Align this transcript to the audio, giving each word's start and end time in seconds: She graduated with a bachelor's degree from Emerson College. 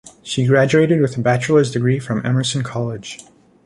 She 0.23 0.47
graduated 0.47 0.99
with 0.99 1.15
a 1.15 1.21
bachelor's 1.21 1.69
degree 1.69 1.99
from 1.99 2.25
Emerson 2.25 2.63
College. 2.63 3.23